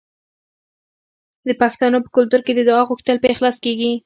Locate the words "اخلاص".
3.33-3.57